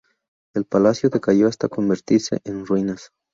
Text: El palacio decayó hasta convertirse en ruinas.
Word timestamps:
El 0.55 0.65
palacio 0.65 1.11
decayó 1.11 1.47
hasta 1.47 1.69
convertirse 1.69 2.39
en 2.45 2.65
ruinas. 2.65 3.11